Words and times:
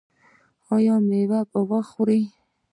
ایا 0.75 0.95
میوه 1.07 1.41
به 1.51 1.79
خورئ؟ 1.89 2.21